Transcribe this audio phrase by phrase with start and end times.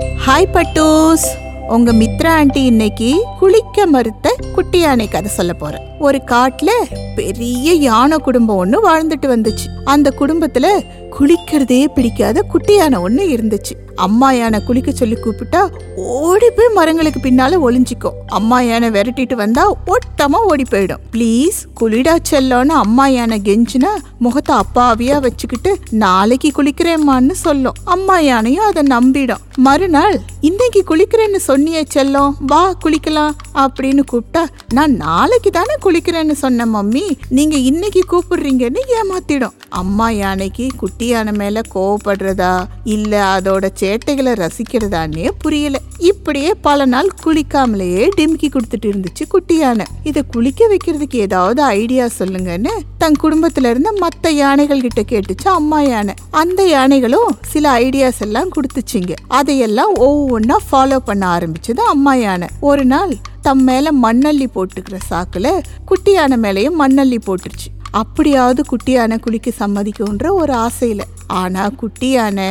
[0.00, 1.24] Hi பட்டூஸ்
[1.68, 5.80] உங்க Mitra aunty இன்னைக்கு குளிக்க மறுத்த குட்டி யானை கதை சொல்ல போறேன்.
[5.98, 6.68] ஒரு காட்டுல
[7.14, 9.66] பெரிய யானை குடும்பம் ஒண்ணு வாழ்ந்துட்டு வந்துச்சு.
[9.84, 10.84] அந்த குடும்பத்துல
[11.18, 13.74] குளிக்கிறதே பிடிக்காத குட்டியான ஒன்று இருந்துச்சு.
[14.04, 15.60] அம்மா யானை குளிக்க சொல்லி கூப்பிட்டா
[15.96, 18.16] ஓடி போய் மரங்களுக்கு பின்னால ஒளிஞ்சிக்கும்.
[18.38, 19.62] அம்மா யானை விரட்டிட்டு வந்தா
[19.94, 21.04] ஒட்டமா ஓடி போயிடும்.
[21.12, 25.72] ப்ளீஸ் குளிடா செல்லோன்னு அம்மா யானை கெஞ்சினா முகத்தை அப்பாவியா வச்சுக்கிட்டு
[26.04, 27.78] நாளைக்கு குளிக்கிறேம்மான்னு சொல்லும்.
[27.84, 29.44] அம்மா யானையும் அதை நம்பிடும்.
[29.66, 34.44] மறுநாள் இன்னைக்கு குளிக்கிறேன்னு சொன்னியே செல்லம் வா குளிக்கலாம் அப்படின்னு கூப்பிட்டா
[34.78, 37.06] நான் நாளைக்கு தானே குளிக்கிறேன்னு சொன்னேன் மம்மி
[37.38, 39.56] நீங்க இன்னைக்கு கூப்பிடுறீங்கன்னு ஏமாத்திடும்.
[39.80, 42.52] அம்மா யானைக்கு குட்டி யானை மேல கோவப்படுறதா
[42.84, 45.76] இல்ல அதோட சேட்டைகளை ரசிக்கிறதான்னே புரியல.
[45.98, 49.86] இப்படியே பல நாள் குளிக்காமலேயே டிம்கி கொடுத்துட்டு இருந்துச்சு குட்டி யானை.
[50.02, 56.14] இதை குளிக்க வைக்கிறதுக்கு ஏதாவது ஐடியா சொல்லுங்கன்னு தன் குடும்பத்துல இருந்த மத்த யானைகள் கிட்ட கேட்டுச்சு அம்மா யானை.
[56.30, 59.14] அந்த யானைகளும் சில ஐடியாஸ் எல்லாம் கொடுத்துச்சிங்க.
[59.28, 62.48] அதையெல்லாம் ஒவ்வொன்றா ஃபாலோ பண்ண ஆரம்பிச்சது அம்மா யானை.
[62.60, 65.48] ஒரு நாள் தம் மேல மண்ணள்ளி போட்டுக்கிற சாக்குல
[65.84, 67.68] குட்டி யானை மேலேயும் மண்ணள்ளி போட்டுருச்சு.
[68.00, 71.04] அப்படியாவது குட்டி யானை குளிக்க சம்மதிக்கும்ன்ற ஒரு ஆசையில்.
[71.40, 72.48] ஆனால் குட்டி யானை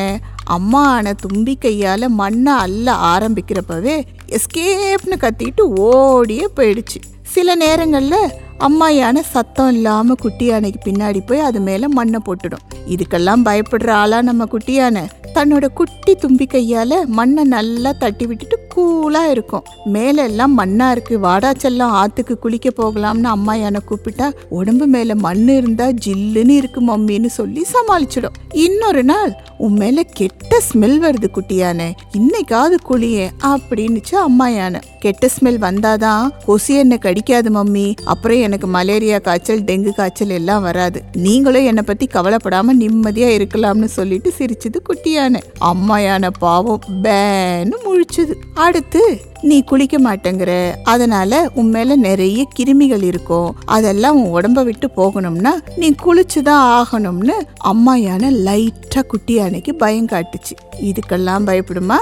[0.55, 3.95] அம்மா யானை தும்பி கையால் மண்ணை அள்ள ஆரம்பிக்கிறப்பவே
[4.37, 6.99] எஸ்கேப்னு கத்திட்டு ஓடியே போயிடுச்சு.
[7.33, 12.65] சில நேரங்களில் அம்மா யானை சத்தம் இல்லாமல் குட்டி யானைக்கு பின்னாடி போய் அது மேலே மண்ணை போட்டுடும்.
[12.93, 15.03] இதுக்கெல்லாம் பயப்படுற ஆளா நம்ம குட்டி யானை?
[15.35, 19.65] தன்னோட குட்டி தும்பி கையால் மண்ணை நல்லா தட்டி விட்டுட்டு கூலாக இருக்கும்.
[19.85, 26.49] மேலெல்லாம் எல்லாம் இருக்குது இருக்கு ஆற்றுக்கு குளிக்க போகலாம்னு அம்மா யானை கூப்பிட்டா உடம்பு மேலே மண் இருந்தால் ஜில்லுன்னு
[26.49, 28.35] இருக்கு மம்மின்னு சொல்லி சமாளிச்சிடும்.
[28.51, 31.87] இன்னொரு நாள் உன் மேலே கெட்ட ஸ்மெல் வருது குட்டியானே
[32.19, 34.79] இன்னைக்காவது குளியே அப்படின்னுச்சு அம்மா யானை.
[34.99, 37.95] கெட்ட ஸ்மெல் வந்தாதான் கொசு என்னை கடிக்காது மம்மி.
[38.05, 41.01] அப்புறம் எனக்கு மலேரியா காய்ச்சல் டெங்கு காய்ச்சல் எல்லாம் வராது.
[41.15, 45.41] நீங்களும் என்னை பற்றி கவலைப்படாமல் நிம்மதியாக இருக்கலாம்னு சொல்லிட்டு சிரிச்சது குட்டியானை.
[45.59, 48.35] அம்மா யானை பாவம் பேன்னு முழிச்சுது.
[48.65, 49.03] அடுத்து
[49.45, 50.71] நீ குளிக்க மாட்டேங்கிற.
[50.83, 53.55] அதனால உன் மேல நிறைய கிருமிகள் இருக்கும்.
[53.65, 60.53] அதெல்லாம் உன் உடம்ப விட்டு போகணும்னா நீ குளிச்சுதான் ஆகணும்னு அம்மா யானை லைட்டா குட்டி யானைக்கு பயம் காட்டுச்சு.
[60.81, 61.97] இதுக்கெல்லாம் பயப்படுமா?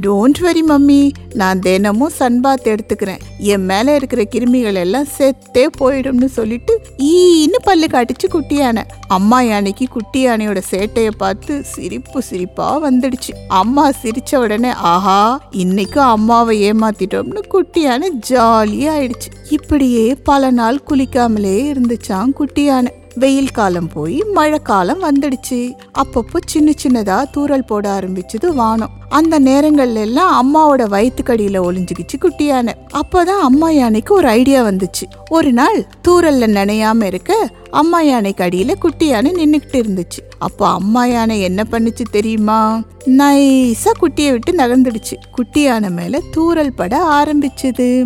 [0.00, 1.12] Don't worry mummy.
[1.34, 3.18] நான் தினமும் சன்பாத் எடுத்துக்கிறேன்.
[3.38, 8.82] என் மேலே இருக்கிற கிருமிகள் எல்லாம் செத்தே போயிடும்னு சொல்லிட்டு ஈன்னு பல்லு காட்டிச்சு குட்டி யானை.
[9.08, 13.32] அம்மா யானைக்கு குட்டி யானையோட சேட்டையை பார்த்து சிரிப்பு சிரிப்பாக வந்துடுச்சு.
[13.48, 19.30] அம்மா சிரித்த உடனே ஆஹா இன்னைக்கும் அம்மாவை ஏமாத்திட்டோம்னு குட்டியான ஜாலியாயிடுச்சு ஆயிடுச்சு.
[19.50, 22.86] இப்படியே பல நாள் குளிக்காமலே இருந்துச்சான் குட்டியான.
[23.14, 25.72] வெயில் காலம் போய் மழை காலம் வந்துடுச்சு.
[25.98, 28.90] அப்பப்போ சின்ன சின்னதா தூறல் போட ஆரம்பிச்சது வானம்.
[29.08, 35.04] அந்த நேரங்கள்ல எல்லாம் அம்மாவோட வயிற்றுக்கடியில ஒளிஞ்சுக்கிச்சு குட்டி யானை அப்பதான் அம்மா யானைக்கு ஒரு ஐடியா வந்துச்சு.
[35.30, 40.20] ஒரு நாள் தூரல்ல நினையாம இருக்க அம்மா யானைக்கு அடியில் குட்டி யானை நின்றுக்கிட்டு இருந்துச்சு.
[40.38, 42.82] அப்போ அம்மா யானை என்ன பண்ணுச்சு தெரியுமா?
[43.06, 45.16] நைஸா குட்டியை விட்டு நகர்ந்துடுச்சு.
[45.32, 48.04] குட்டி யானை மேல தூறல் பட ஆரம்பிச்சது.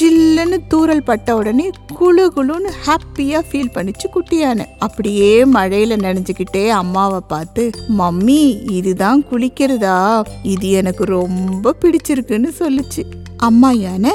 [0.00, 1.70] ஜில்லுன்னு தூறல் பட்ட உடனே
[2.00, 4.66] குளு குளுன்னு ஹாப்பியா ஃபீல் பண்ணிச்சு குட்டி யானை.
[4.78, 10.22] அப்படியே மழையில நனைஞ்சுக்கிட்டே அம்மாவை பார்த்து மம்மி இதுதான் குளிக்கிறதா?
[10.42, 13.04] இது எனக்கு ரொம்ப பிடிச்சிருக்குன்னு சொல்லுச்சு.
[13.36, 14.12] அம்மா யானை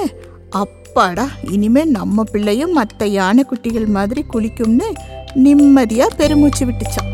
[0.49, 4.87] அப் அப்பாடா இனிமே நம்ம பிள்ளையும் மற்ற யானை குட்டிகள் மாதிரி குளிக்கும்னு
[5.43, 7.11] நிம்மதியா பெருமூச்சு விட்டுச்சான்.